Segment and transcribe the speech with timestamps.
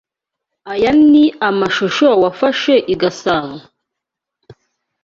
[0.71, 3.57] Aya ni amashusho wafashe i Gasabo?